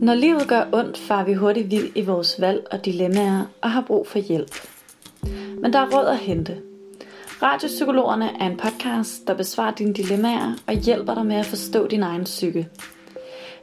[0.00, 3.80] Når livet gør ondt, far vi hurtigt vild i vores valg og dilemmaer og har
[3.80, 4.54] brug for hjælp.
[5.60, 6.56] Men der er råd at hente.
[7.42, 12.02] Radiopsykologerne er en podcast, der besvarer dine dilemmaer og hjælper dig med at forstå din
[12.02, 12.68] egen psyke.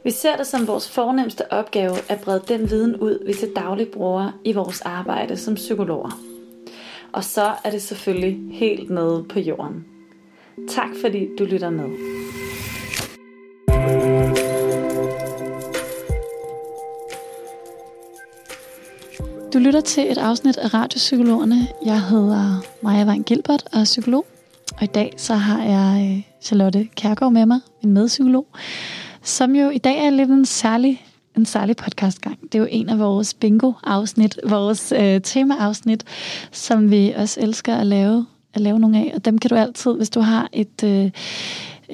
[0.04, 3.88] Vi ser det som vores fornemmeste opgave at brede den viden ud, vi til daglig
[3.88, 6.20] bruger i vores arbejde som psykologer.
[7.12, 9.84] Og så er det selvfølgelig helt nede på jorden.
[10.68, 11.88] Tak fordi du lytter med.
[19.54, 21.68] Du lytter til et afsnit af Radiopsykologerne.
[21.84, 24.26] Jeg hedder Maja Vang Gilbert og er psykolog.
[24.76, 28.46] Og i dag så har jeg øh, Charlotte Kærgaard med mig, min medpsykolog,
[29.22, 32.38] som jo i dag er lidt en særlig, en særlig podcastgang.
[32.42, 36.04] Det er jo en af vores bingo-afsnit, vores øh, tema-afsnit,
[36.52, 39.12] som vi også elsker at lave, at lave nogle af.
[39.14, 40.84] Og dem kan du altid, hvis du har et...
[40.84, 41.10] Øh,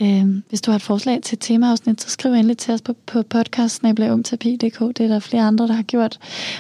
[0.03, 2.93] Øh, hvis du har et forslag til et temaafsnit, så skriv endelig til os på,
[3.07, 6.19] på podcast Det er der flere andre, der har gjort.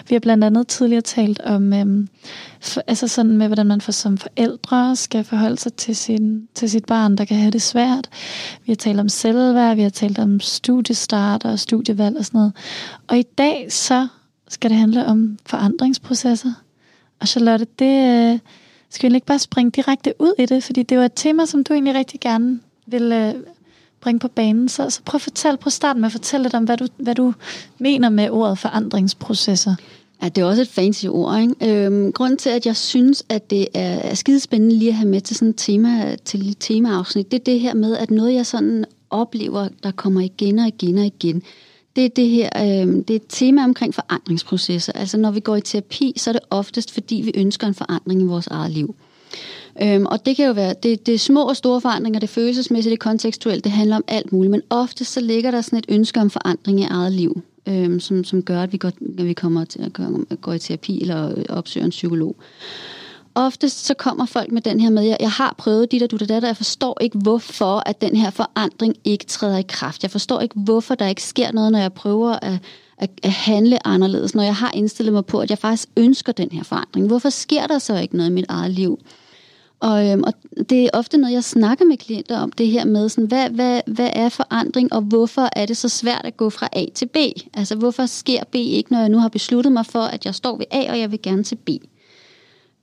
[0.09, 2.07] Vi har blandt andet tidligere talt om, øh,
[2.61, 6.71] for, altså sådan med, hvordan man for, som forældre skal forholde sig til, sin, til
[6.71, 8.09] sit barn, der kan have det svært.
[8.67, 12.53] Vi har talt om selvværd, vi har talt om studiestart og studievalg og sådan noget.
[13.09, 14.07] Og i dag så
[14.49, 16.53] skal det handle om forandringsprocesser.
[17.21, 18.39] Og Charlotte, det øh,
[18.91, 21.65] skal vi ikke bare springe direkte ud i det, fordi det var et tema, som
[21.65, 22.61] du egentlig rigtig gerne
[22.91, 23.35] vil øh,
[24.01, 24.69] bringe på banen.
[24.69, 27.15] Så, så prøv at fortælle, på starten med at fortælle lidt om, hvad du, hvad
[27.15, 27.35] du
[27.79, 29.75] mener med ordet forandringsprocesser.
[30.23, 31.41] Ja, det er også et fancy ord.
[31.41, 31.85] Ikke?
[31.87, 35.21] Øhm, grunden til, at jeg synes, at det er, er skidespændende lige at have med
[35.21, 38.47] til sådan et tema, til et temaafsnit, det er det her med, at noget jeg
[38.47, 41.43] sådan oplever, der kommer igen og igen og igen,
[41.97, 44.93] det er det her, øh, det er et tema omkring forandringsprocesser.
[44.93, 48.23] Altså når vi går i terapi, så er det oftest, fordi vi ønsker en forandring
[48.23, 48.95] i vores eget liv.
[49.83, 52.91] Øhm, og det kan jo være, det, det er små og store forandringer, det følelsesmæssige,
[52.91, 55.87] det kontekstuelle, kontekstuelt, det handler om alt muligt, men ofte så ligger der sådan et
[55.89, 59.33] ønske om forandring i eget liv, øhm, som, som gør, at vi, går, at vi
[59.33, 62.37] kommer til at gå i terapi eller øh, opsøger en psykolog.
[63.35, 66.29] Oftest så kommer folk med den her med, jeg har prøvet dit og du og
[66.29, 70.03] der, jeg forstår ikke, hvorfor at den her forandring ikke træder i kraft.
[70.03, 72.59] Jeg forstår ikke, hvorfor der ikke sker noget, når jeg prøver at,
[72.99, 76.49] at, at handle anderledes, når jeg har indstillet mig på, at jeg faktisk ønsker den
[76.53, 77.07] her forandring.
[77.07, 78.99] Hvorfor sker der så ikke noget i mit eget liv?
[79.81, 80.33] Og, øhm, og
[80.71, 83.81] det er ofte noget, jeg snakker med klienter om, det her med, sådan, hvad, hvad,
[83.87, 87.17] hvad er forandring, og hvorfor er det så svært at gå fra A til B?
[87.55, 90.57] Altså, hvorfor sker B ikke, når jeg nu har besluttet mig for, at jeg står
[90.57, 91.69] ved A, og jeg vil gerne til B?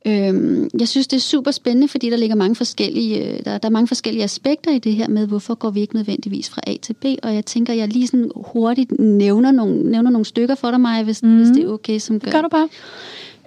[0.08, 3.68] Øhm, jeg synes, det er super spændende, fordi der ligger mange forskellige, øh, der, der
[3.68, 6.76] er mange forskellige aspekter i det her med, hvorfor går vi ikke nødvendigvis fra A
[6.82, 10.72] til B, og jeg tænker, jeg lige sådan hurtigt nævner nogle, nævner nogle stykker for
[10.72, 11.38] dig, Maja, hvis, mm.
[11.38, 12.00] hvis det er okay.
[12.00, 12.24] Som gør.
[12.24, 12.70] Det gør du bare.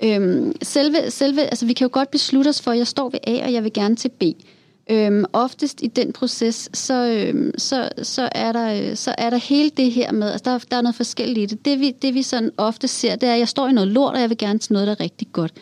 [0.05, 3.19] Øhm, selve, selve, altså vi kan jo godt beslutte os for, at jeg står ved
[3.27, 4.23] A, og jeg vil gerne til B.
[4.91, 9.37] Øhm, oftest i den proces, så, øhm, så, så, er der, øh, så er der
[9.37, 11.65] hele det her med, altså der, der er noget forskelligt i det.
[11.65, 14.15] Det vi, det vi sådan ofte ser, det er, at jeg står i noget lort,
[14.15, 15.53] og jeg vil gerne til noget, der er rigtig godt.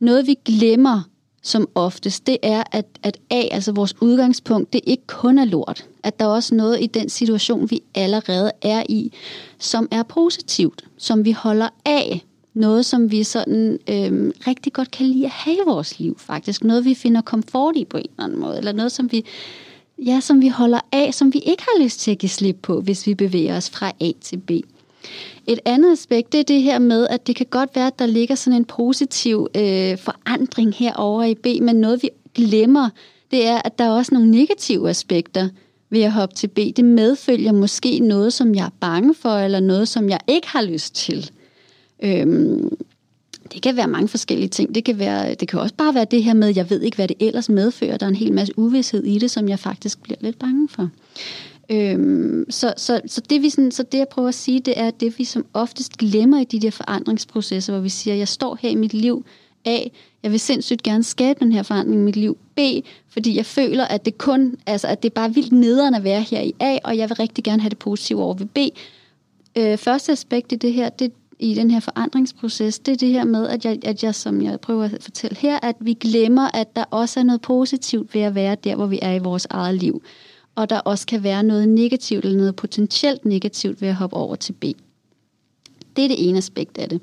[0.00, 1.02] Noget vi glemmer
[1.42, 5.88] som oftest, det er, at, at A, altså vores udgangspunkt, det ikke kun er lort.
[6.02, 9.12] At der er også noget i den situation, vi allerede er i,
[9.58, 15.06] som er positivt, som vi holder af, noget, som vi sådan øhm, rigtig godt kan
[15.06, 16.64] lide at have i vores liv, faktisk.
[16.64, 19.24] Noget, vi finder komfort i på en eller anden måde, eller noget, som vi,
[19.98, 22.80] ja, som vi holder af, som vi ikke har lyst til at give slip på,
[22.80, 24.50] hvis vi bevæger os fra A til B.
[25.46, 28.06] Et andet aspekt, det er det her med, at det kan godt være, at der
[28.06, 32.88] ligger sådan en positiv øh, forandring herover i B, men noget vi glemmer,
[33.30, 35.48] det er, at der er også nogle negative aspekter
[35.90, 36.58] ved at hoppe til B.
[36.76, 40.62] Det medfølger måske noget, som jeg er bange for, eller noget, som jeg ikke har
[40.62, 41.30] lyst til.
[42.02, 42.76] Øhm,
[43.52, 44.74] det kan være mange forskellige ting.
[44.74, 47.08] Det kan, være, det kan også bare være det her med, jeg ved ikke, hvad
[47.08, 47.96] det ellers medfører.
[47.96, 50.88] Der er en hel masse uvidshed i det, som jeg faktisk bliver lidt bange for.
[51.70, 54.88] Øhm, så, så, så, det, vi sådan, så det, jeg prøver at sige, det er,
[54.88, 58.58] at det, vi som oftest glemmer i de der forandringsprocesser, hvor vi siger, jeg står
[58.60, 59.24] her i mit liv,
[59.64, 59.78] A,
[60.22, 62.38] jeg vil sindssygt gerne skabe den her forandring i mit liv.
[62.56, 62.60] B,
[63.08, 66.20] fordi jeg føler, at det kun, altså at det er bare vildt nederen at være
[66.20, 68.58] her i A, og jeg vil rigtig gerne have det positive over ved B.
[69.56, 71.12] Øh, første aspekt i det her, det,
[71.44, 74.60] i den her forandringsproces, det er det her med, at jeg, at jeg, som jeg
[74.60, 78.34] prøver at fortælle her, at vi glemmer, at der også er noget positivt ved at
[78.34, 80.02] være der, hvor vi er i vores eget liv.
[80.54, 84.36] Og der også kan være noget negativt, eller noget potentielt negativt ved at hoppe over
[84.36, 84.64] til B.
[85.96, 87.00] Det er det ene aspekt af det.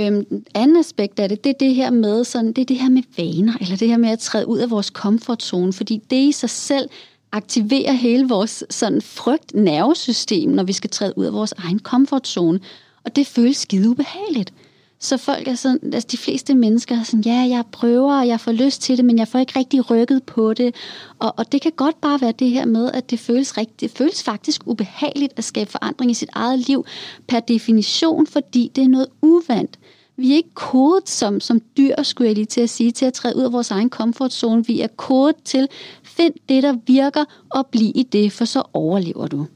[0.00, 2.90] Øhm, andet aspekt af det, det er det her med sådan, det er det her
[2.90, 6.32] med vaner, eller det her med at træde ud af vores komfortzone, fordi det i
[6.32, 6.88] sig selv
[7.32, 12.60] aktiverer hele vores sådan frygt nervesystem, når vi skal træde ud af vores egen komfortzone.
[13.06, 14.52] Og det føles skide ubehageligt.
[14.98, 18.40] Så folk er sådan, altså de fleste mennesker er sådan, ja, jeg prøver, og jeg
[18.40, 20.74] får lyst til det, men jeg får ikke rigtig rykket på det.
[21.18, 23.98] Og, og det kan godt bare være det her med, at det føles, rigtig, det
[23.98, 26.84] føles faktisk ubehageligt at skabe forandring i sit eget liv
[27.28, 29.78] per definition, fordi det er noget uvandt.
[30.16, 33.12] Vi er ikke kodet som, som dyr, skulle jeg lige til at sige, til at
[33.12, 34.66] træde ud af vores egen komfortzone.
[34.66, 35.68] Vi er kodet til,
[36.02, 39.46] find det, der virker, og bliv i det, for så overlever du.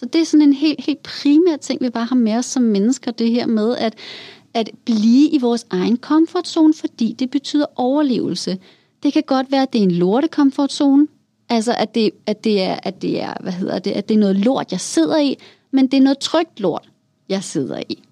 [0.00, 2.62] Så det er sådan en helt, helt primær ting, vi bare har med os som
[2.62, 3.94] mennesker, det her med at,
[4.54, 8.58] at blive i vores egen komfortzone, fordi det betyder overlevelse.
[9.02, 11.08] Det kan godt være, at det er en lorte komfortzone,
[11.48, 14.18] altså at det, at det er, at det er, hvad hedder det, at det er
[14.18, 15.36] noget lort, jeg sidder i,
[15.70, 16.90] men det er noget trygt lort,
[17.28, 18.02] jeg sidder i.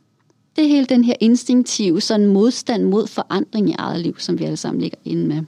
[0.56, 4.44] Det er hele den her instinktive sådan modstand mod forandring i eget liv, som vi
[4.44, 5.42] alle sammen ligger inde med.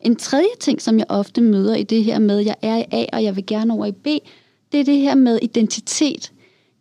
[0.00, 2.84] En tredje ting, som jeg ofte møder i det her med, at jeg er i
[2.90, 4.06] A, og jeg vil gerne over i B,
[4.74, 6.32] det er det her med identitet.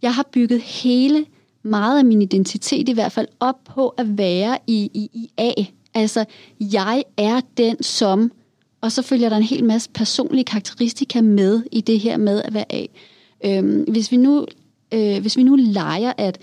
[0.01, 1.25] Jeg har bygget hele,
[1.63, 5.51] meget af min identitet i hvert fald, op på at være i, i, i A.
[5.93, 6.25] Altså,
[6.59, 8.31] jeg er den som,
[8.81, 12.53] og så følger der en hel masse personlige karakteristika med i det her med at
[12.53, 12.85] være A.
[13.45, 14.45] Øhm, hvis, vi nu,
[14.93, 16.39] øh, hvis vi nu leger, at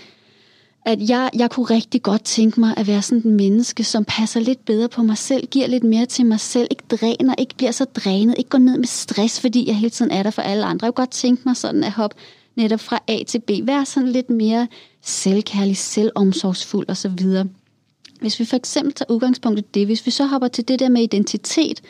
[0.84, 4.40] at jeg, jeg kunne rigtig godt tænke mig at være sådan en menneske, som passer
[4.40, 7.72] lidt bedre på mig selv, giver lidt mere til mig selv, ikke dræner, ikke bliver
[7.72, 10.64] så drænet, ikke går ned med stress, fordi jeg hele tiden er der for alle
[10.64, 10.84] andre.
[10.84, 12.16] Jeg kunne godt tænke mig sådan at hoppe
[12.56, 14.68] netop fra A til B, være sådan lidt mere
[15.02, 17.26] selvkærlig, selvomsorgsfuld osv.
[18.20, 20.88] Hvis vi for eksempel tager udgangspunkt i det, hvis vi så hopper til det der
[20.88, 21.80] med identitet,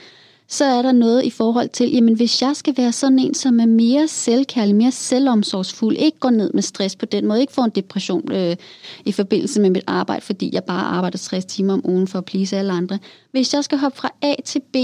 [0.50, 3.60] så er der noget i forhold til, jamen hvis jeg skal være sådan en, som
[3.60, 7.64] er mere selvkærlig, mere selvomsorgsfuld, ikke går ned med stress på den måde, ikke får
[7.64, 8.56] en depression øh,
[9.04, 12.24] i forbindelse med mit arbejde, fordi jeg bare arbejder 60 timer om ugen for at
[12.24, 12.98] please alle andre.
[13.30, 14.76] Hvis jeg skal hoppe fra A til B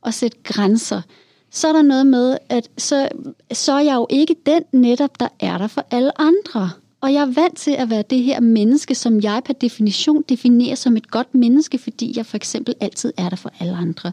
[0.00, 1.02] og sætte grænser,
[1.50, 3.08] så er der noget med, at så,
[3.52, 6.70] så er jeg jo ikke den netop, der er der for alle andre.
[7.00, 10.74] Og jeg er vant til at være det her menneske, som jeg per definition definerer
[10.74, 14.12] som et godt menneske, fordi jeg for eksempel altid er der for alle andre.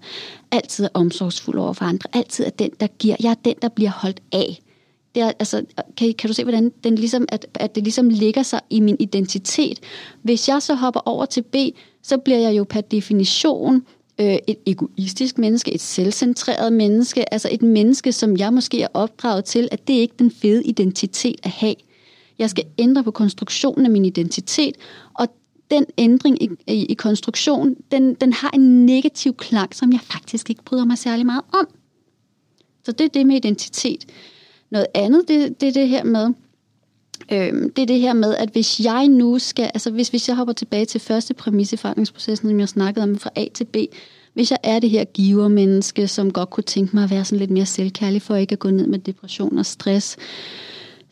[0.52, 2.10] Altid er omsorgsfuld over for andre.
[2.14, 3.16] Altid er den, der giver.
[3.20, 4.62] Jeg er den, der bliver holdt af.
[5.16, 5.66] Det er, altså,
[5.98, 8.96] kan, kan du se, hvordan den ligesom, at, at det ligesom ligger sig i min
[9.00, 9.80] identitet?
[10.22, 11.56] Hvis jeg så hopper over til B,
[12.04, 13.76] så bliver jeg jo per definition
[14.22, 19.46] øh, et egoistisk menneske, et selvcentreret menneske, altså et menneske, som jeg måske er opdraget
[19.46, 21.76] til, at det er ikke den fede identitet at have.
[22.40, 24.76] Jeg skal ændre på konstruktionen af min identitet,
[25.14, 25.28] og
[25.72, 30.50] den ændring i, i, i konstruktion, den, den har en negativ klang, som jeg faktisk
[30.50, 31.68] ikke bryder mig særlig meget om.
[32.84, 34.06] Så det er det med identitet.
[34.72, 36.34] Noget andet, det, det er det her med,
[37.32, 40.36] øhm, det er det her med, at hvis jeg nu skal, altså hvis, hvis jeg
[40.36, 43.76] hopper tilbage til første præmis i forandringsprocessen, som jeg snakkede om fra A til B,
[44.34, 47.52] hvis jeg er det her givermenneske, som godt kunne tænke mig at være sådan lidt
[47.52, 50.18] mere selvkærlig, for ikke at gå ned med depression og stress,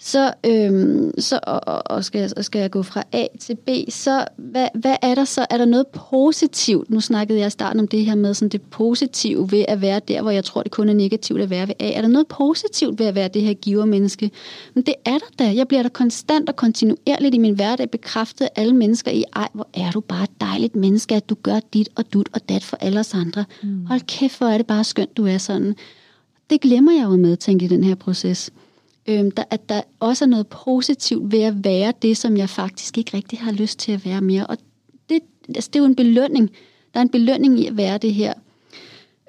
[0.05, 4.25] så, øhm, så og, og skal, jeg, skal jeg gå fra A til B, så
[4.37, 5.45] hvad, hvad er der så?
[5.49, 6.89] Er der noget positivt?
[6.89, 10.01] Nu snakkede jeg i starten om det her med sådan det positive ved at være
[10.07, 11.91] der, hvor jeg tror, det kun er negativt at være ved A.
[11.91, 14.31] Er der noget positivt ved at være det her givermenneske?
[14.73, 15.55] Men det er der da.
[15.55, 19.47] Jeg bliver da konstant og kontinuerligt i min hverdag bekræftet af alle mennesker i, ej,
[19.53, 22.63] hvor er du bare et dejligt menneske, at du gør dit og dut og dat
[22.63, 23.45] for alle os andre.
[23.63, 23.85] Mm.
[23.85, 25.75] Hold kæft, hvor er det bare skønt, du er sådan.
[26.49, 28.51] Det glemmer jeg jo med tænke i den her proces
[29.07, 32.97] øhm, der, at der også er noget positivt ved at være det, som jeg faktisk
[32.97, 34.47] ikke rigtig har lyst til at være mere.
[34.47, 34.57] Og
[35.09, 36.49] det, altså, det er jo en belønning.
[36.93, 38.33] Der er en belønning i at være det her.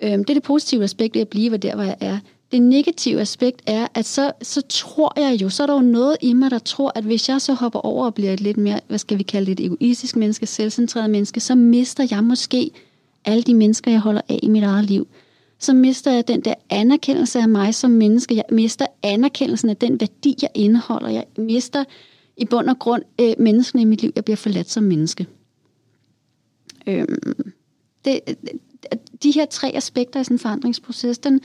[0.02, 2.18] Øhm, det er det positive aspekt ved at blive der, hvor jeg er.
[2.52, 6.16] Det negative aspekt er, at så, så tror jeg jo, så er der jo noget
[6.20, 8.80] i mig, der tror, at hvis jeg så hopper over og bliver et lidt mere,
[8.88, 12.70] hvad skal vi kalde det, et egoistisk menneske, selvcentreret menneske, så mister jeg måske
[13.24, 15.06] alle de mennesker, jeg holder af i mit eget liv
[15.58, 18.37] så mister jeg den der anerkendelse af mig som menneske.
[18.37, 21.08] Jeg mister anerkendelsen af den værdi, jeg indeholder.
[21.08, 21.84] Jeg mister
[22.37, 24.13] i bund og grund øh, menneskene i mit liv.
[24.17, 25.27] Jeg bliver forladt som menneske.
[26.87, 27.53] Øhm,
[28.05, 28.20] det,
[29.23, 31.41] de her tre aspekter af sådan en forandringsproces, den,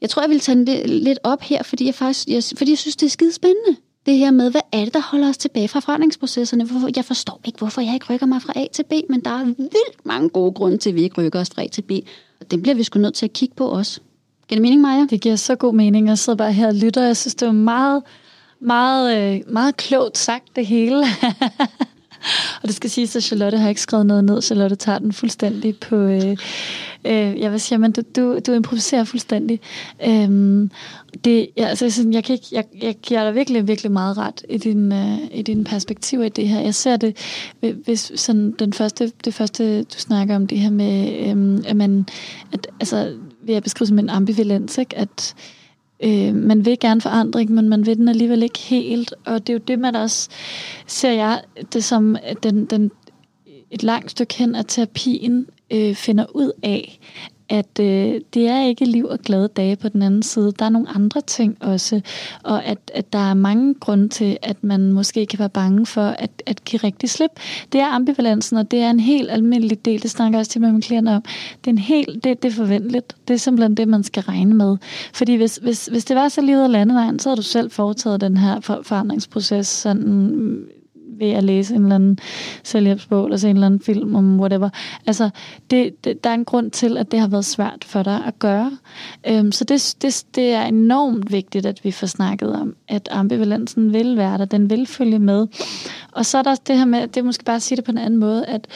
[0.00, 2.78] jeg tror, jeg vil tage den lidt op her, fordi jeg faktisk jeg, fordi jeg
[2.78, 3.76] synes, det er skide spændende.
[4.06, 6.68] Det her med, hvad er det, der holder os tilbage fra forandringsprocesserne?
[6.96, 9.44] Jeg forstår ikke, hvorfor jeg ikke rykker mig fra A til B, men der er
[9.44, 11.90] vildt mange gode grunde til, at vi ikke rykker os fra A til B.
[12.40, 14.00] Og det bliver vi sgu nødt til at kigge på også.
[14.48, 15.06] Giver det mening, Maja?
[15.10, 16.08] Det giver så god mening.
[16.08, 17.02] Jeg sidder bare her og lytter.
[17.02, 18.02] Jeg synes, det var meget,
[18.60, 21.04] meget, øh, meget klogt sagt, det hele.
[22.62, 24.42] og det skal siges, at Charlotte har ikke skrevet noget ned.
[24.42, 25.96] Charlotte tager den fuldstændig på...
[25.96, 26.36] Øh,
[27.04, 29.60] øh, jeg vil sige, men du, du, du improviserer fuldstændig.
[30.06, 30.70] Øhm,
[31.24, 34.42] det, ja, altså, sådan, jeg, kan ikke, jeg, jeg giver dig virkelig, virkelig meget ret
[34.48, 36.60] i din, øh, i din perspektiv i det her.
[36.60, 37.16] Jeg ser det,
[37.84, 42.06] hvis sådan den første, det første, du snakker om det her med, øhm, at man,
[42.52, 44.98] at, altså, vil jeg beskrive som en ambivalens, ikke?
[44.98, 45.34] at
[46.04, 49.14] øh, man vil gerne forandring, men man vil den alligevel ikke helt.
[49.26, 50.28] Og det er jo det, man også
[50.86, 51.42] ser jeg
[51.72, 52.90] det som den, den,
[53.70, 56.98] et langt stykke hen af terapien øh, finder ud af,
[57.50, 60.52] at øh, det er ikke liv og glade dage på den anden side.
[60.58, 62.00] Der er nogle andre ting også,
[62.44, 66.02] og at, at der er mange grunde til, at man måske kan være bange for
[66.02, 67.30] at, at give rigtig slip.
[67.72, 70.60] Det er ambivalensen, og det er en helt almindelig del, det snakker jeg også til
[70.60, 71.22] med mine klienter om.
[71.64, 73.16] Det er, en helt, det, det er forventeligt.
[73.28, 74.76] Det er simpelthen det, man skal regne med.
[75.14, 78.20] Fordi hvis, hvis, hvis det var så livet af landevejen, så havde du selv foretaget
[78.20, 80.66] den her forandringsproces sådan
[81.20, 82.18] ved at læse en eller anden
[82.64, 84.70] selvhjælpsbog, eller se en eller anden film om whatever.
[85.06, 85.30] Altså,
[85.70, 88.38] det, det, der er en grund til, at det har været svært for dig at
[88.38, 88.78] gøre.
[89.26, 93.92] Øhm, så det, det, det er enormt vigtigt, at vi får snakket om, at ambivalensen
[93.92, 95.46] vil være der, den vil følge med.
[96.12, 97.90] Og så er der det her med, det er måske bare at sige det på
[97.90, 98.66] en anden måde, at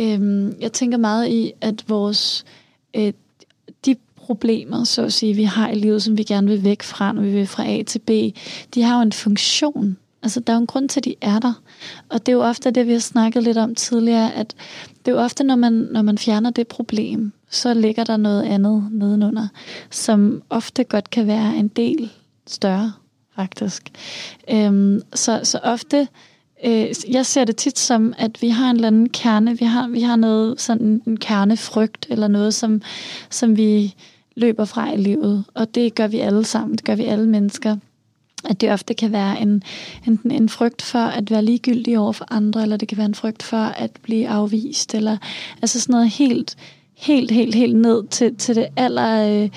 [0.00, 2.44] øhm, jeg tænker meget i, at vores
[2.96, 3.12] øh,
[3.86, 7.12] de problemer, så at sige, vi har i livet, som vi gerne vil væk fra,
[7.12, 8.10] når vi vil fra A til B,
[8.74, 9.96] de har jo en funktion.
[10.22, 11.52] Altså, der er jo en grund til, at de er der.
[12.08, 14.54] Og det er jo ofte det, vi har snakket lidt om tidligere, at
[15.04, 18.42] det er jo ofte, når man, når man fjerner det problem, så ligger der noget
[18.42, 19.48] andet nedenunder,
[19.90, 22.10] som ofte godt kan være en del
[22.46, 22.92] større,
[23.36, 23.90] faktisk.
[24.50, 26.08] Øhm, så, så ofte,
[26.64, 29.88] øh, jeg ser det tit som, at vi har en eller anden kerne, vi har,
[29.88, 32.82] vi har noget sådan en kernefrygt, eller noget, som,
[33.30, 33.94] som vi
[34.36, 37.76] løber fra i livet, og det gør vi alle sammen, det gør vi alle mennesker
[38.50, 39.62] at det ofte kan være en,
[40.06, 43.14] enten en frygt for at være ligegyldig over for andre, eller det kan være en
[43.14, 45.16] frygt for at blive afvist, eller
[45.62, 46.56] altså sådan noget helt,
[46.96, 49.48] helt, helt, helt ned til, til det aller øh,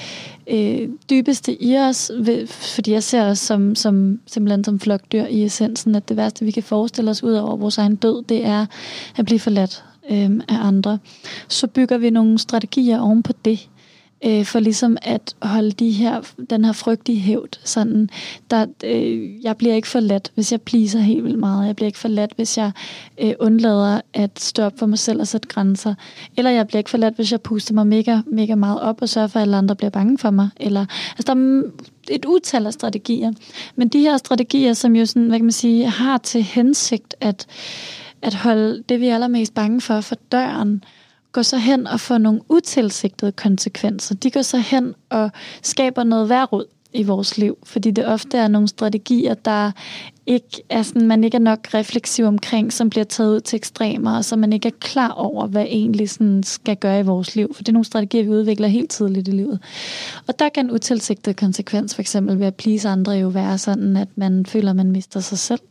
[0.47, 5.43] øh, dybeste i os, ved, fordi jeg ser os som, som, simpelthen som flokdyr i
[5.43, 8.65] essensen, at det værste, vi kan forestille os ud over vores egen død, det er
[9.17, 10.99] at blive forladt øh, af andre.
[11.47, 13.69] Så bygger vi nogle strategier oven på det,
[14.25, 17.59] øh, for ligesom at holde de her, den her frygt i hævd.
[17.63, 18.09] Sådan,
[18.51, 21.67] der, øh, jeg bliver ikke forladt, hvis jeg pleaser helt vildt meget.
[21.67, 22.71] Jeg bliver ikke forladt, hvis jeg
[23.21, 25.95] øh, undlader at stå op for mig selv og sætte grænser.
[26.37, 29.27] Eller jeg bliver ikke forladt, hvis jeg puster mig mega, mega meget op og sørger
[29.27, 30.49] for, at alle andre bliver bange for mig.
[30.57, 30.85] Eller,
[31.17, 31.63] altså, der er
[32.09, 33.31] et utal af strategier.
[33.75, 37.47] Men de her strategier, som jo sådan, hvad kan man sige, har til hensigt at,
[38.21, 40.98] at holde det, vi er allermest bange for, for døren, øh,
[41.31, 44.15] går så hen og får nogle utilsigtede konsekvenser.
[44.15, 45.31] De går så hen og
[45.61, 49.71] skaber noget værrud i vores liv, fordi det ofte er nogle strategier, der
[50.25, 54.17] ikke er sådan, man ikke er nok refleksiv omkring, som bliver taget ud til ekstremer,
[54.17, 57.53] og så man ikke er klar over, hvad egentlig sådan skal gøre i vores liv.
[57.53, 59.59] For det er nogle strategier, vi udvikler helt tidligt i livet.
[60.27, 63.97] Og der kan en utilsigtet konsekvens, for eksempel ved at please andre, jo være sådan,
[63.97, 65.61] at man føler, at man mister sig selv,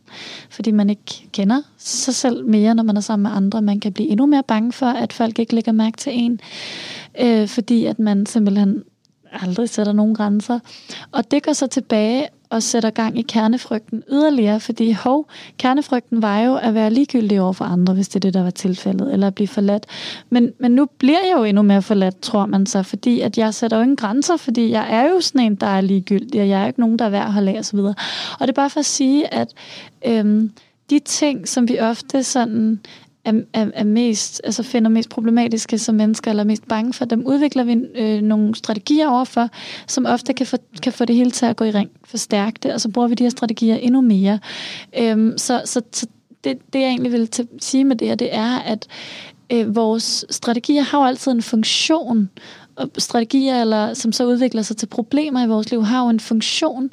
[0.49, 3.61] fordi man ikke kender sig selv mere, når man er sammen med andre.
[3.61, 6.39] Man kan blive endnu mere bange for, at folk ikke lægger mærke til en,
[7.21, 8.83] øh, fordi at man simpelthen
[9.31, 10.59] aldrig sætter nogen grænser.
[11.11, 16.39] Og det går så tilbage og sætter gang i kernefrygten yderligere, fordi hov, kernefrygten var
[16.39, 19.27] jo at være ligegyldig over for andre, hvis det er det, der var tilfældet, eller
[19.27, 19.85] at blive forladt.
[20.29, 23.53] Men, men nu bliver jeg jo endnu mere forladt, tror man så, fordi at jeg
[23.53, 26.61] sætter jo ingen grænser, fordi jeg er jo sådan en, der er ligegyldig, og jeg
[26.61, 27.79] er ikke nogen, der er værd at holde af, osv.
[27.79, 27.95] Og
[28.39, 29.53] det er bare for at sige, at
[30.05, 30.51] øhm,
[30.89, 32.79] de ting, som vi ofte sådan
[33.29, 37.25] er, er, er mest, altså finder mest problematiske som mennesker, eller mest bange for, dem
[37.25, 39.49] udvikler vi øh, nogle strategier overfor,
[39.87, 42.73] som ofte kan få, kan få det hele til at gå i ring, forstærke det,
[42.73, 44.39] og så bruger vi de her strategier endnu mere.
[44.99, 46.07] Øhm, så så, så
[46.43, 47.29] det, det, jeg egentlig vil
[47.61, 48.87] sige med det her, det er, at
[49.49, 52.29] øh, vores strategier har jo altid en funktion,
[52.97, 56.89] strategier, eller som så udvikler sig til problemer i vores liv, har jo en funktion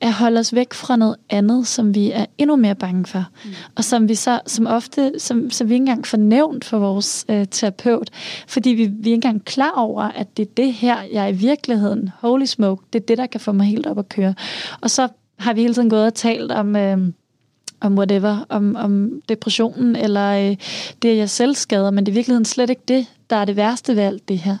[0.00, 3.24] at holde os væk fra noget andet, som vi er endnu mere bange for.
[3.44, 3.50] Mm.
[3.76, 7.24] Og som vi så, som ofte, som, som vi ikke engang får nævnt for vores
[7.28, 8.10] øh, terapeut,
[8.48, 11.36] fordi vi, vi er ikke engang klar over, at det er det her, jeg i
[11.36, 14.34] virkeligheden, holy smoke, det er det, der kan få mig helt op at køre.
[14.80, 16.76] Og så har vi hele tiden gået og talt om...
[16.76, 16.98] Øh,
[17.80, 20.56] om whatever, om, om depressionen, eller øh,
[21.02, 23.56] det, jeg selv skader, men det er i virkeligheden slet ikke det, der er det
[23.56, 24.56] værste ved alt det her.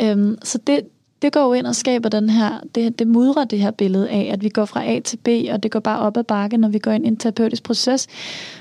[0.00, 0.80] Øhm, så det,
[1.22, 4.30] det går jo ind og skaber den her, det, det mudrer det her billede af,
[4.32, 6.68] at vi går fra A til B, og det går bare op ad bakke, når
[6.68, 8.06] vi går ind i en terapeutisk proces.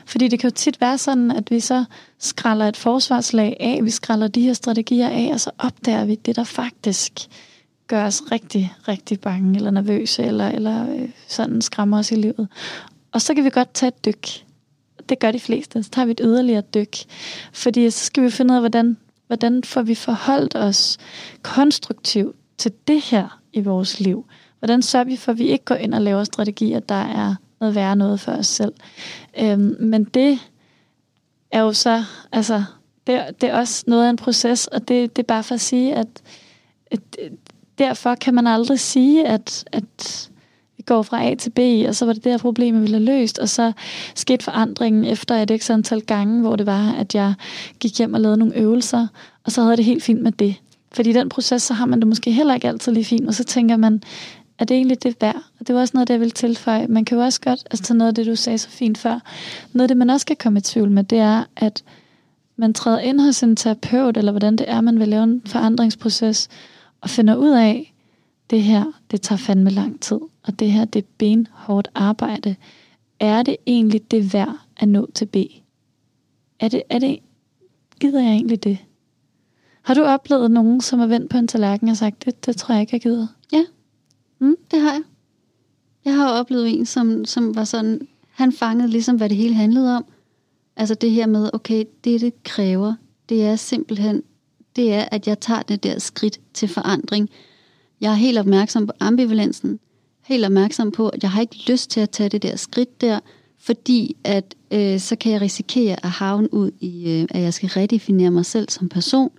[0.06, 1.86] Fordi det kan jo tit være sådan, at vi så
[2.20, 6.36] skræller et forsvarslag af, vi skræller de her strategier af, og så opdager vi det,
[6.36, 7.14] der faktisk
[7.88, 12.48] gør os rigtig, rigtig bange, eller nervøse, eller, eller øh, sådan skræmmer os i livet.
[13.18, 14.28] Og så kan vi godt tage et dyk.
[15.10, 15.84] Det gør de fleste.
[15.84, 16.98] Så tager vi et yderligere dyk.
[17.54, 18.98] Fordi så skal vi finde ud af, hvordan,
[19.28, 20.98] hvordan får vi forholdt os
[21.42, 24.26] konstruktivt til det her i vores liv.
[24.60, 27.76] Hvordan sørger vi for, at vi ikke går ind og laver strategier, der er noget
[27.76, 28.74] værre noget for os selv.
[29.40, 30.40] Øhm, men det
[31.52, 32.64] er jo så, altså,
[33.08, 35.62] det, det er også noget af en proces, og det, det er bare for at
[35.62, 36.22] sige, at,
[36.92, 37.00] at
[37.78, 40.30] derfor kan man aldrig sige, at, at
[40.88, 43.50] går fra A til B, og så var det der problem, ville have løst, og
[43.50, 43.72] så
[44.16, 47.34] skete forandringen efter et ekstra antal gange, hvor det var, at jeg
[47.80, 49.08] gik hjem og lavede nogle øvelser,
[49.44, 50.56] og så havde jeg det helt fint med det.
[50.92, 53.34] Fordi i den proces, så har man det måske heller ikke altid lige fint, og
[53.34, 54.04] så tænker man,
[54.60, 55.42] er det egentlig det værd?
[55.60, 56.88] Og det var også noget, det jeg ville tilføje.
[56.88, 59.20] Man kan jo også godt, altså tage noget af det, du sagde så fint før,
[59.74, 61.84] noget af det, man også kan komme i tvivl med, det er, at
[62.58, 66.50] man træder ind hos en terapeut, eller hvordan det er, man vil lave en forandringsproces,
[67.02, 67.94] og finder ud af,
[68.50, 72.56] det her, det tager fandme lang tid, og det her, det er benhårdt arbejde.
[73.20, 75.36] Er det egentlig det værd at nå til B?
[76.60, 77.20] Er det, er det,
[78.00, 78.78] gider jeg egentlig det?
[79.82, 82.74] Har du oplevet nogen, som har vendt på en tallerken og sagt, det, det tror
[82.74, 83.28] jeg ikke, jeg gider?
[83.52, 83.64] Ja,
[84.40, 85.04] mm, det har jeg.
[86.06, 89.96] Jeg har oplevet en, som, som var sådan, han fangede ligesom, hvad det hele handlede
[89.96, 90.06] om.
[90.76, 92.94] Altså det her med, okay, det det kræver,
[93.30, 94.24] det er simpelthen,
[94.76, 97.30] det er, at jeg tager det der skridt til forandring.
[98.02, 99.80] Jeg er helt opmærksom på ambivalensen,
[100.26, 103.20] helt opmærksom på, at jeg har ikke lyst til at tage det der skridt der,
[103.60, 107.70] fordi at øh, så kan jeg risikere at havne ud i, øh, at jeg skal
[107.70, 109.32] redefinere mig selv som person.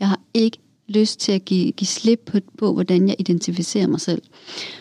[0.00, 4.00] Jeg har ikke lyst til at give, give slip på, på, hvordan jeg identificerer mig
[4.00, 4.22] selv.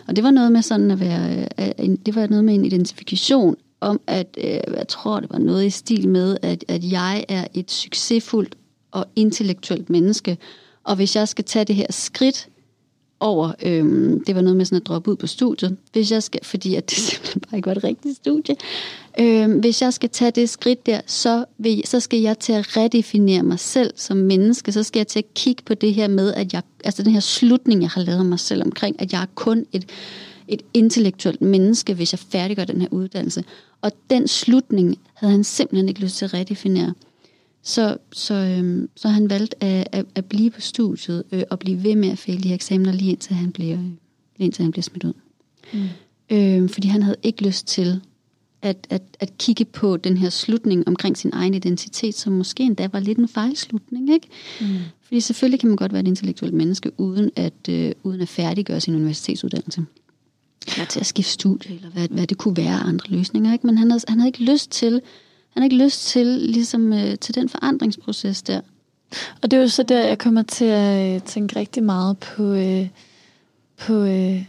[0.07, 3.55] Og det var noget med sådan at være, øh, det var noget med en identifikation
[3.81, 4.43] om, at øh,
[4.77, 8.55] jeg tror, det var noget i stil med, at, at jeg er et succesfuldt
[8.91, 10.37] og intellektuelt menneske,
[10.83, 12.49] og hvis jeg skal tage det her skridt
[13.19, 16.39] over, øhm, det var noget med sådan at droppe ud på studiet, hvis jeg skal,
[16.43, 18.55] fordi at det simpelthen bare ikke var et rigtigt studie,
[19.19, 22.77] øhm, hvis jeg skal tage det skridt der, så, vil, så skal jeg til at
[22.77, 26.33] redefinere mig selv som menneske, så skal jeg til at kigge på det her med,
[26.33, 29.27] at jeg, altså den her slutning, jeg har lavet mig selv omkring, at jeg er
[29.35, 29.85] kun et,
[30.47, 33.43] et intellektuelt menneske, hvis jeg færdiggør den her uddannelse.
[33.81, 36.93] Og den slutning havde han simpelthen ikke lyst til at redefinere.
[37.69, 41.83] Så, så, øhm, så han valgte at, at, at blive på studiet øh, og blive
[41.83, 43.85] ved med at fejle de eksamener, lige indtil han blev, øh,
[44.39, 45.13] indtil han blev smidt ud.
[45.73, 45.87] Mm.
[46.29, 48.01] Øhm, fordi han havde ikke lyst til
[48.61, 52.89] at, at, at kigge på den her slutning omkring sin egen identitet, som måske endda
[52.91, 54.13] var lidt en fejlslutning.
[54.13, 54.27] Ikke?
[54.61, 54.67] Mm.
[55.01, 58.81] Fordi selvfølgelig kan man godt være et intellektuelt menneske, uden at, øh, uden at færdiggøre
[58.81, 59.85] sin universitetsuddannelse.
[60.67, 63.53] Eller til at skifte studie, eller hvad, hvad det kunne være andre løsninger.
[63.53, 63.67] Ikke?
[63.67, 65.01] Men han havde, han havde ikke lyst til
[65.53, 68.61] han har ikke lyst til, ligesom, øh, til den forandringsproces der.
[69.41, 72.43] Og det er jo så der, jeg kommer til at øh, tænke rigtig meget på,
[72.43, 72.87] øh,
[73.77, 74.45] på, øh,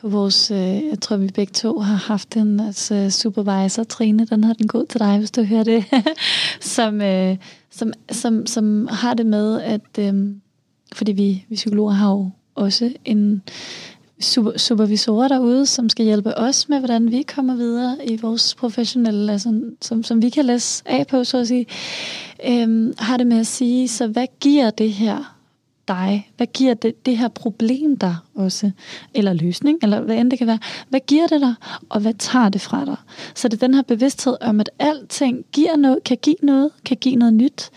[0.00, 4.44] på vores, øh, jeg tror vi begge to har haft en altså, supervisor, Trine, den
[4.44, 5.84] har den god til dig, hvis du hører det,
[6.76, 7.36] som, øh,
[7.70, 10.14] som, som, som har det med, at øh,
[10.92, 13.42] fordi vi, vi psykologer har jo også en,
[14.56, 19.62] supervisorer derude, som skal hjælpe os med, hvordan vi kommer videre i vores professionelle, altså,
[19.82, 21.66] som, som vi kan læse af på, så at sige,
[22.46, 25.36] øhm, har det med at sige, så hvad giver det her
[25.88, 26.30] dig?
[26.36, 28.70] Hvad giver det, det her problem dig også?
[29.14, 30.58] Eller løsning, eller hvad end det kan være.
[30.88, 31.54] Hvad giver det dig,
[31.88, 32.96] og hvad tager det fra dig?
[33.34, 36.96] Så det er den her bevidsthed om, at alting giver noget, kan give noget, kan
[36.96, 37.70] give noget nyt,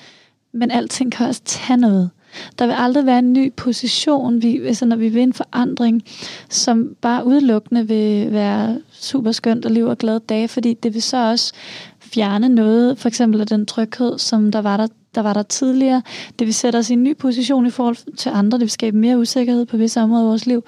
[0.51, 2.09] men alting kan også tage noget.
[2.59, 6.03] Der vil aldrig være en ny position, vi, altså når vi vil en forandring,
[6.49, 11.01] som bare udelukkende vil være super skønt og liv og glade dage, fordi det vil
[11.01, 11.53] så også
[11.99, 16.01] fjerne noget, for eksempel af den tryghed, som der var der, der var der tidligere.
[16.39, 18.57] Det vil sætte os i en ny position i forhold til andre.
[18.57, 20.63] Det vil skabe mere usikkerhed på visse områder i vores liv.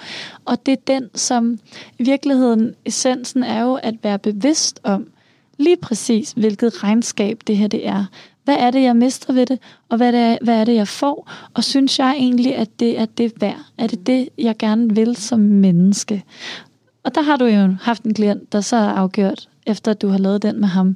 [0.46, 1.60] Og det er den, som
[2.00, 5.08] i virkeligheden, essensen er jo at være bevidst om,
[5.58, 8.06] lige præcis, hvilket regnskab det her det er.
[8.44, 10.88] Hvad er det, jeg mister ved det, og hvad, det er, hvad er det, jeg
[10.88, 11.32] får?
[11.54, 13.66] Og synes jeg egentlig, at det er det værd?
[13.78, 16.24] Er det det, jeg gerne vil som menneske?
[17.04, 20.08] Og der har du jo haft en klient, der så er afgjort, efter at du
[20.08, 20.96] har lavet den med ham.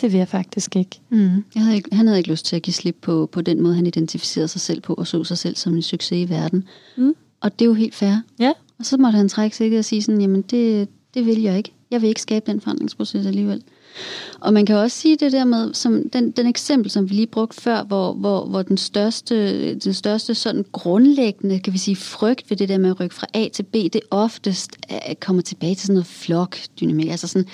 [0.00, 1.00] Det vil jeg faktisk ikke.
[1.08, 1.44] Mm.
[1.54, 1.94] Jeg havde ikke.
[1.94, 4.60] Han havde ikke lyst til at give slip på, på den måde, han identificerede sig
[4.60, 6.64] selv på, og så sig selv som en succes i verden.
[6.96, 7.14] Mm.
[7.40, 8.16] Og det er jo helt fair.
[8.38, 8.52] Ja.
[8.78, 11.72] Og så måtte han trække sig og sige sådan, jamen det, det vil jeg ikke.
[11.90, 13.62] Jeg vil ikke skabe den forandringsproces alligevel.
[14.40, 17.26] Og man kan også sige det der med, som den, den eksempel, som vi lige
[17.26, 22.50] brugte før, hvor, hvor, hvor den største, den største sådan grundlæggende, kan vi sige, frygt
[22.50, 25.74] ved det der med at rykke fra A til B, det oftest er, kommer tilbage
[25.74, 27.48] til sådan noget flokdynamik, altså sådan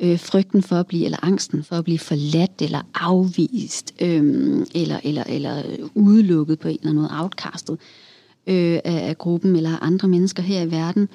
[0.00, 5.00] øh, frygten for at blive, eller angsten for at blive forladt, eller afvist, øh, eller,
[5.04, 5.62] eller, eller
[5.94, 7.78] udelukket på en eller anden måde, outcastet
[8.46, 11.08] øh, af, af gruppen, eller andre mennesker her i verden.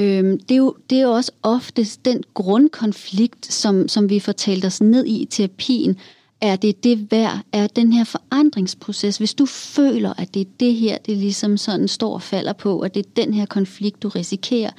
[0.00, 4.32] Øhm, det, er jo, det er jo også oftest den grundkonflikt, som, som vi får
[4.32, 5.96] talt os ned i i terapien.
[6.40, 7.40] Er det det værd?
[7.52, 11.88] Er den her forandringsproces, hvis du føler, at det er det her, det ligesom sådan
[11.88, 14.70] står og falder på, at det er den her konflikt, du risikerer,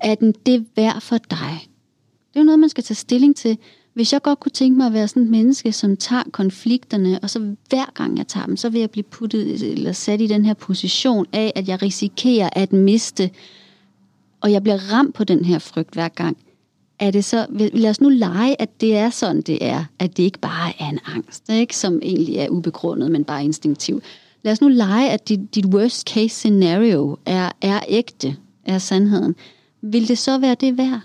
[0.00, 1.68] er den det værd for dig?
[2.28, 3.58] Det er jo noget, man skal tage stilling til.
[3.94, 7.30] Hvis jeg godt kunne tænke mig at være sådan et menneske, som tager konflikterne, og
[7.30, 10.44] så hver gang jeg tager dem, så vil jeg blive puttet eller sat i den
[10.44, 13.30] her position af, at jeg risikerer at miste,
[14.40, 16.36] og jeg bliver ramt på den her frygt hver gang.
[16.98, 19.84] Er det så, lad os nu lege, at det er sådan, det er.
[19.98, 21.76] At det ikke bare er en angst, ikke?
[21.76, 24.02] som egentlig er ubegrundet, men bare instinktiv.
[24.42, 29.34] Lad os nu lege, at dit, dit worst case scenario er, er ægte, er sandheden.
[29.80, 31.00] Vil det så være det værd?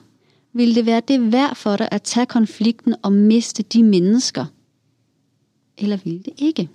[0.54, 4.46] Vil det være det værd for dig at tage konflikten og miste de mennesker?
[5.78, 6.70] Eller vil det ikke?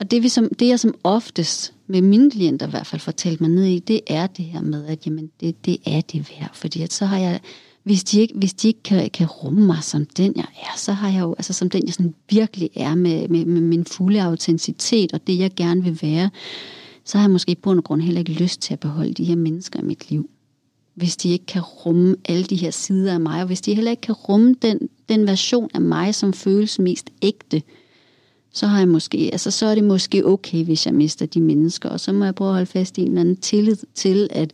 [0.00, 3.40] Og det, vi som, det jeg som oftest med mine klienter i hvert fald fortalt
[3.40, 6.50] mig ned i, det er det her med, at jamen, det, det er det værd.
[6.54, 7.40] Fordi at så har jeg,
[7.82, 10.92] hvis de ikke, hvis de ikke kan, kan rumme mig som den jeg er, så
[10.92, 14.22] har jeg jo, altså som den jeg sådan virkelig er med, med, med min fulde
[14.22, 16.30] autenticitet og det jeg gerne vil være,
[17.04, 19.36] så har jeg måske på en grund heller ikke lyst til at beholde de her
[19.36, 20.30] mennesker i mit liv
[20.98, 23.90] hvis de ikke kan rumme alle de her sider af mig, og hvis de heller
[23.90, 27.62] ikke kan rumme den, den version af mig, som føles mest ægte,
[28.52, 31.88] så har jeg måske, altså så er det måske okay, hvis jeg mister de mennesker,
[31.88, 34.52] og så må jeg prøve at holde fast i en eller anden tillid til, at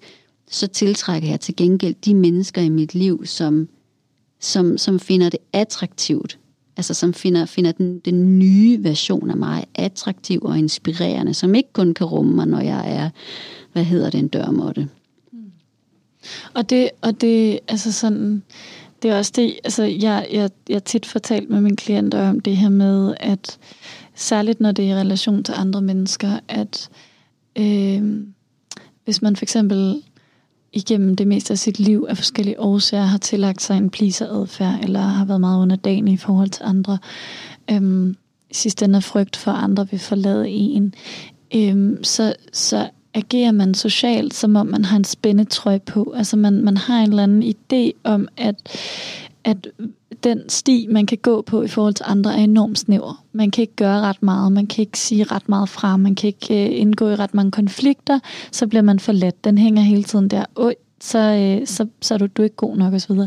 [0.50, 3.68] så tiltrækker jeg til gengæld de mennesker i mit liv, som,
[4.40, 6.38] som, som finder det attraktivt,
[6.76, 11.72] altså som finder, finder den, den nye version af mig attraktiv og inspirerende, som ikke
[11.72, 13.10] kun kan rumme mig, når jeg er,
[13.72, 14.88] hvad hedder det, en dørmåtte.
[15.32, 15.38] Mm.
[16.54, 18.42] Og det, og det, altså sådan,
[19.04, 22.56] det er også det, altså jeg, jeg, jeg tit fortalt med mine klienter om det
[22.56, 23.58] her med, at
[24.14, 26.88] særligt når det er i relation til andre mennesker, at
[27.58, 28.24] øh,
[29.04, 30.02] hvis man for eksempel
[30.72, 35.00] igennem det meste af sit liv af forskellige årsager har tillagt sig en pleaser-adfærd, eller
[35.00, 36.98] har været meget underdanig i forhold til andre,
[37.70, 38.14] øh,
[38.52, 40.94] sidst ende frygt for, at andre vil forlade en,
[41.54, 46.14] øh, så, så agerer man socialt, som om man har en spændetrøje på.
[46.16, 48.56] Altså man, man har en eller anden idé om, at,
[49.44, 49.68] at
[50.24, 53.24] den sti, man kan gå på i forhold til andre, er enormt snæver.
[53.32, 56.26] Man kan ikke gøre ret meget, man kan ikke sige ret meget fra, man kan
[56.26, 58.18] ikke øh, indgå i ret mange konflikter,
[58.52, 59.44] så bliver man for let.
[59.44, 60.44] Den hænger hele tiden der.
[60.56, 63.18] Oj, så, øh, så, så er du, du er ikke god nok osv.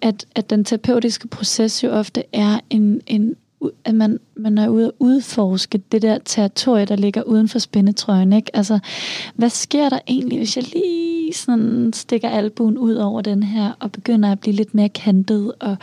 [0.00, 3.36] At, at den terapeutiske proces jo ofte er en, en
[3.84, 8.32] at man, man er ude at udforske det der territorie, der ligger uden for spændetrøjen.
[8.32, 8.56] Ikke?
[8.56, 8.78] Altså,
[9.34, 13.92] hvad sker der egentlig, hvis jeg lige sådan stikker albuen ud over den her, og
[13.92, 15.76] begynder at blive lidt mere kantet, og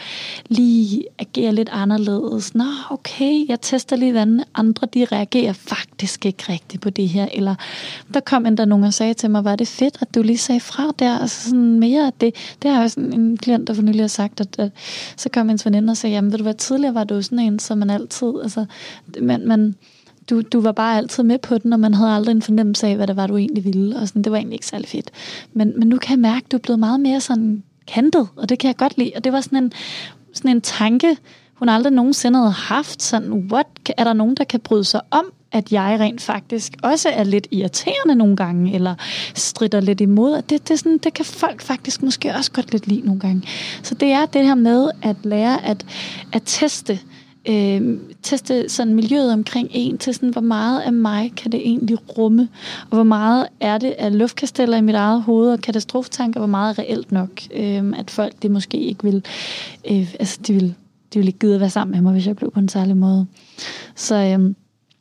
[0.48, 2.56] lige agere lidt anderledes?
[2.56, 7.28] Nå, okay, jeg tester lige, hvordan andre de reagerer faktisk ikke rigtigt på det her.
[7.34, 7.56] Eller
[8.14, 10.60] der kom endda nogen og sagde til mig, var det fedt, at du lige sagde
[10.60, 11.20] fra der?
[11.20, 12.36] Altså sådan mere af det.
[12.62, 14.72] Det har jo sådan en klient, der for nylig har sagt, at, at
[15.18, 17.60] så kom ens veninde og sagde, jamen ved du hvad, tidligere var du sådan en,
[17.60, 18.66] som man altid, altså,
[19.22, 19.76] man, man,
[20.30, 22.96] du, du var bare altid med på den, og man havde aldrig en fornemmelse af,
[22.96, 25.12] hvad det var, du egentlig ville, og sådan, det var egentlig ikke særlig fedt.
[25.54, 28.50] Men, men nu kan jeg mærke, at du er blevet meget mere sådan kantet, og
[28.50, 29.72] det kan jeg godt lide, og det var sådan en,
[30.34, 31.18] sådan en tanke,
[31.54, 35.26] hun aldrig nogensinde havde haft, sådan, what, er der nogen, der kan bryde sig om,
[35.52, 38.96] at jeg rent faktisk også er lidt irriterende nogle gange, eller
[39.36, 40.42] strider lidt imod.
[40.42, 43.44] Det, det, sådan, det kan folk faktisk måske også godt lidt lide nogle gange.
[43.84, 45.86] Så det er det her med at lære at,
[46.34, 47.00] at teste, øh,
[47.50, 52.18] øh, teste sådan miljøet omkring en til sådan, hvor meget af mig kan det egentlig
[52.18, 52.48] rumme,
[52.82, 56.78] og hvor meget er det af luftkasteller i mit eget hoved og katastrofetanker, hvor meget
[56.78, 59.26] er reelt nok, øh, at folk det måske ikke vil,
[59.92, 60.76] øh, altså de vil,
[61.14, 62.98] de vil ikke gide at være sammen med mig, hvis jeg blev på en særlig
[62.98, 63.28] måde.
[63.96, 64.54] Så øh,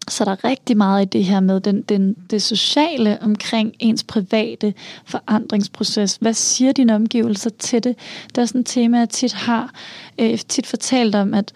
[0.08, 4.04] så der er rigtig meget i det her med den, den, det sociale omkring ens
[4.04, 6.16] private forandringsproces.
[6.20, 7.96] Hvad siger dine omgivelser til det?
[8.28, 9.70] Det er sådan et tema, jeg tit har
[10.18, 11.52] øh, tit fortalt om, at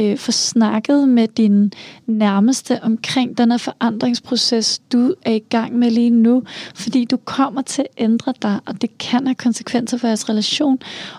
[0.00, 1.72] øh, få snakket med din
[2.06, 6.42] nærmeste omkring den her forandringsproces, du er i gang med lige nu,
[6.74, 10.78] fordi du kommer til at ændre dig, og det kan have konsekvenser for jeres relation,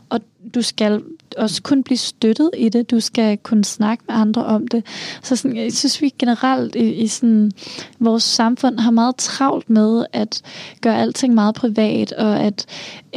[0.09, 0.21] og
[0.55, 1.01] du skal
[1.37, 2.91] også kun blive støttet i det.
[2.91, 4.85] Du skal kunne snakke med andre om det.
[5.23, 7.51] Så sådan, jeg synes, vi generelt i, i sådan,
[7.99, 10.41] vores samfund har meget travlt med at
[10.81, 12.65] gøre alting meget privat, og at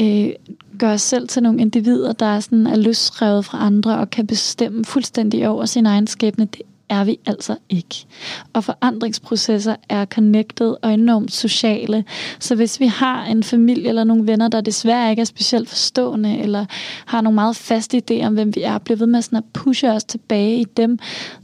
[0.01, 0.29] øh,
[0.79, 4.27] gøre os selv til nogle individer, der er, sådan, er løsrevet fra andre og kan
[4.27, 6.45] bestemme fuldstændig over sin egen skæbne.
[6.45, 8.07] Det er vi altså ikke.
[8.53, 12.05] Og forandringsprocesser er connected og enormt sociale.
[12.39, 16.39] Så hvis vi har en familie eller nogle venner, der desværre ikke er specielt forstående,
[16.39, 16.65] eller
[17.07, 19.91] har nogle meget faste idéer om, hvem vi er, bliver ved med sådan at pushe
[19.91, 20.99] os tilbage i dem,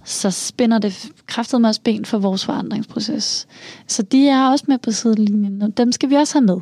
[0.05, 3.47] så spænder det kraftet med os ben for vores forandringsproces.
[3.87, 6.61] Så de er også med på sidelinjen, og dem skal vi også have med.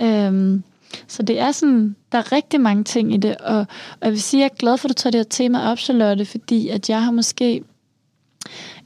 [0.00, 0.62] Øhm,
[1.06, 3.66] så det er sådan, der er rigtig mange ting i det, og, og
[4.02, 5.78] jeg vil sige, at jeg er glad for, at du tager det her tema op,
[5.78, 7.62] Charlotte, fordi at jeg har måske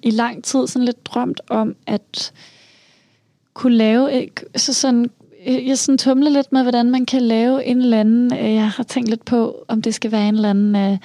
[0.03, 2.33] i lang tid sådan lidt drømt om at
[3.55, 5.11] kunne lave, så altså sådan
[5.47, 8.71] øh, jeg sådan tumler lidt med, hvordan man kan lave en eller anden, øh, jeg
[8.71, 10.99] har tænkt lidt på, om det skal være en eller anden, øh,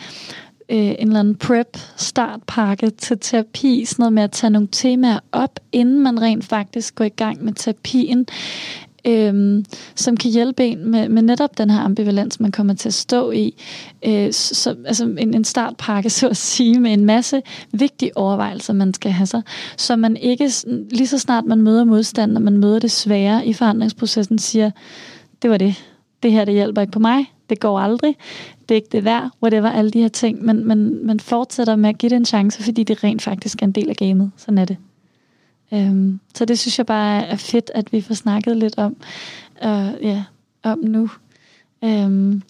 [0.69, 5.59] en eller anden prep startpakke til terapi, sådan noget med at tage nogle temaer op,
[5.71, 8.25] inden man rent faktisk går i gang med terapien
[9.07, 12.93] øhm, som kan hjælpe en med, med netop den her ambivalens, man kommer til at
[12.93, 13.63] stå i.
[14.05, 18.93] Øh, så, altså en, en startpakke, så at sige, med en masse vigtige overvejelser, man
[18.93, 19.41] skal have sig,
[19.77, 23.53] så man ikke lige så snart man møder modstand, når man møder det svære i
[23.53, 24.71] forandringsprocessen, siger,
[25.41, 25.75] det var det.
[26.23, 27.25] Det her, det hjælper ikke på mig.
[27.49, 28.15] Det går aldrig.
[28.69, 29.29] Det er ikke det værd.
[29.43, 30.45] Whatever, alle de her ting.
[30.45, 33.65] Men man, man fortsætter med at give det en chance, fordi det rent faktisk er
[33.65, 34.31] en del af gamet.
[34.37, 34.77] Sådan er det.
[35.73, 38.95] Øhm, så det synes jeg bare er fedt, at vi får snakket lidt om,
[39.63, 40.23] øh, ja,
[40.63, 41.09] om nu.
[41.83, 42.41] Øhm,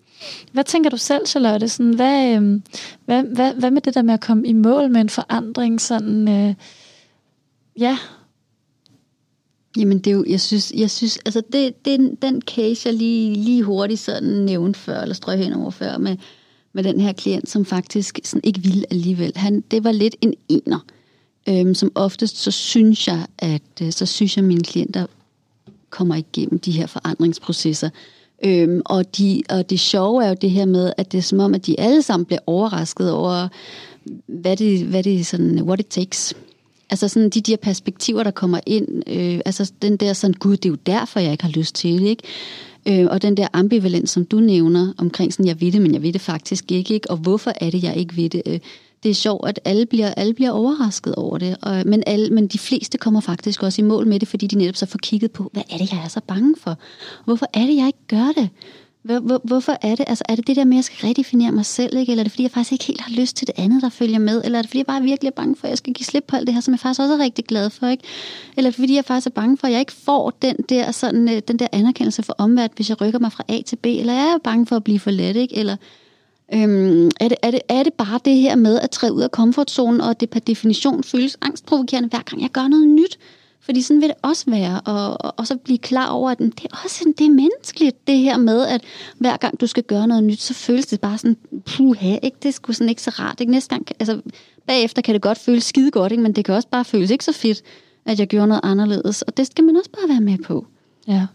[0.52, 1.70] hvad tænker du selv, Charlotte?
[1.70, 2.64] Sådan, hvad, øhm,
[3.06, 5.82] hvad, hvad, hvad med det der med at komme i mål med en forandring?
[5.82, 6.56] Sådan, øh,
[7.80, 7.98] ja.
[9.78, 13.36] Jamen, det er jo, jeg synes, jeg synes altså det, det, den case, jeg lige,
[13.36, 16.18] lige hurtigt sådan nævnte før, eller strøg hen over før, med,
[16.74, 19.32] med den her klient, som faktisk sådan ikke ville alligevel.
[19.36, 20.80] Han, det var lidt en ener.
[21.50, 25.06] Øhm, som oftest, så synes jeg, at øh, så synes jeg, at mine klienter
[25.90, 27.90] kommer igennem de her forandringsprocesser.
[28.46, 31.40] Øhm, og, de, og det sjove er jo det her med, at det er som
[31.40, 33.48] om, at de alle sammen bliver overrasket over,
[34.28, 36.34] hvad det, hvad det sådan, what it takes.
[36.90, 40.66] Altså sådan de der perspektiver, der kommer ind, øh, altså den der sådan, gud, det
[40.66, 42.24] er jo derfor, jeg ikke har lyst til det, ikke?
[42.88, 46.02] Øh, og den der ambivalens, som du nævner, omkring sådan, jeg ved det, men jeg
[46.02, 47.12] ved det faktisk ikke, ikke?
[47.12, 48.42] Og hvorfor er det, jeg ikke ved det?
[48.46, 48.60] Øh,
[49.04, 51.58] det er sjovt, at alle bliver, alle bliver overrasket over det.
[51.62, 54.56] Og, men, alle, men de fleste kommer faktisk også i mål med det, fordi de
[54.56, 56.78] netop så får kigget på, hvad er det, jeg er så bange for?
[57.26, 58.50] Hvorfor er det, jeg ikke gør det?
[59.04, 60.06] Hvor, hvor, hvorfor er det?
[60.08, 62.12] Altså, er det det der med, at jeg skal redefinere mig selv, ikke?
[62.12, 64.20] eller er det fordi, jeg faktisk ikke helt har lyst til det andet, der følger
[64.20, 64.42] med?
[64.46, 66.24] Eller er det fordi, jeg bare virkelig er bange for, at jeg skal give slip
[66.28, 67.88] på alt det her, som jeg faktisk også er rigtig glad for?
[67.88, 68.04] Ikke?
[68.58, 70.92] Eller er det fordi, jeg faktisk er bange for, at jeg ikke får den der,
[70.92, 73.86] sådan, øh, den der anerkendelse for omverdenen, hvis jeg rykker mig fra A til B?
[73.86, 75.36] Eller er jeg bange for at blive for let?
[75.36, 75.56] Ikke?
[75.56, 75.76] Eller
[76.54, 79.32] Øhm, er, det, er, det, er det bare det her med at træde ud af
[79.32, 83.20] komfortzonen, og det per definition føles angstprovokerende, hver gang jeg gør noget nyt?
[83.62, 86.66] Fordi sådan vil det også være, og, og, og så blive klar over, at det
[86.66, 88.84] er også det er menneskeligt, det her med, at
[89.18, 92.38] hver gang du skal gøre noget nyt, så føles det bare sådan, puha, ikke?
[92.44, 93.40] det sgu sådan ikke så rart.
[93.40, 93.52] Ikke?
[93.52, 94.22] Næste gang, altså,
[94.68, 96.24] bagefter kan det godt føles skide godt, ikke?
[96.24, 97.62] men det kan også bare føles ikke så fedt,
[98.06, 99.22] at jeg gjorde noget anderledes.
[99.22, 100.66] Og det skal man også bare være med på.
[101.08, 101.28] Ja,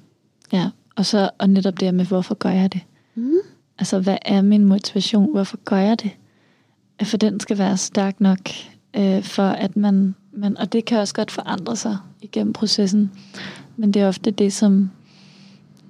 [0.52, 0.70] ja.
[0.96, 2.80] Og så og netop det med, hvorfor gør jeg det?
[3.14, 3.38] Mm.
[3.78, 5.30] Altså, hvad er min motivation?
[5.32, 6.10] Hvorfor gør jeg det?
[7.02, 8.38] For den skal være stærk nok,
[8.96, 10.58] øh, for at man, man...
[10.58, 13.10] Og det kan også godt forandre sig igennem processen.
[13.76, 14.90] Men det er ofte det, som...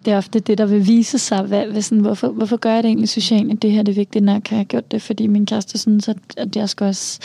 [0.04, 2.82] Det er ofte det, der vil vise sig, hvad, hvad sådan, hvorfor, hvorfor gør jeg
[2.82, 5.26] det egentlig, socialt, jeg det her det er vigtigt, Har jeg har gjort det, fordi
[5.26, 7.20] min kæreste synes, at, at jeg skal også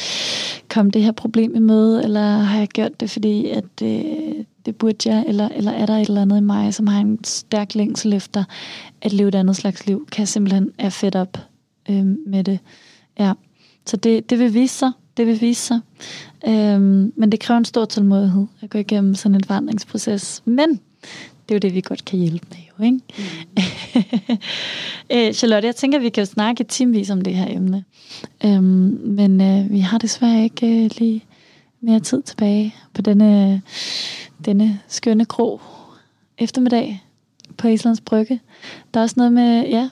[0.70, 4.76] komme det her problem i møde, eller har jeg gjort det, fordi at, øh, det
[4.76, 7.76] burde jeg, eller, eller er der et eller andet i mig, som har en stærk
[7.76, 8.44] længsel efter
[9.02, 11.38] at leve et andet slags liv, kan jeg simpelthen er fedt op
[11.90, 12.60] øh, med det.
[13.20, 13.34] Ja.
[13.86, 15.80] Så det, det vil vise sig, det vil vise sig.
[16.48, 20.42] Øhm, men det kræver en stor tålmodighed at gå igennem sådan en forandringsproces.
[20.46, 23.00] Men det er jo det, vi godt kan hjælpe med, jo, ikke?
[23.18, 24.38] Mm.
[25.18, 27.84] øh, Charlotte, jeg tænker, at vi kan snakke timevis om det her emne.
[28.46, 31.24] Øhm, men øh, vi har desværre ikke øh, lige
[31.82, 33.62] mere tid tilbage på denne
[34.46, 35.62] denne skønne krog
[36.38, 37.04] eftermiddag
[37.58, 38.42] på Islands Brygge.
[38.94, 39.90] Der er også noget med, ja,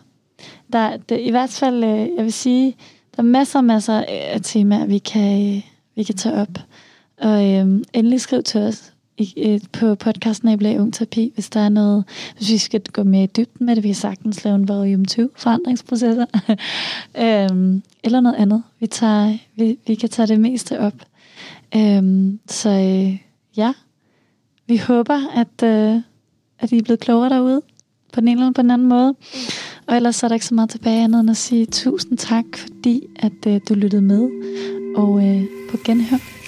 [0.74, 2.76] der, det, i hvert fald, øh, jeg vil sige,
[3.16, 5.62] der er masser og masser af temaer, vi kan, øh,
[5.96, 6.60] vi kan tage op.
[7.18, 11.60] Og øhm, endelig skriv til os i, øh, på podcasten af Ung Terapi, hvis der
[11.60, 12.04] er noget,
[12.38, 15.06] hvis vi skal gå mere i dybden med det, vi har sagtens lave en volume
[15.06, 16.26] 2 forandringsprocesser,
[17.24, 18.64] øhm, eller noget andet.
[18.80, 20.94] Vi, tager, vi, vi kan tage det meste op.
[21.76, 23.18] Øhm, så øh,
[23.58, 23.74] ja,
[24.68, 26.02] vi håber, at, øh,
[26.60, 27.62] at I er blevet klogere derude
[28.14, 29.16] på den ene eller på den anden måde.
[29.88, 33.04] Og ellers er der ikke så meget tilbage andet end at sige tusind tak, fordi
[33.16, 34.30] at øh, du lyttede med.
[34.96, 36.41] Og øh, på genhør.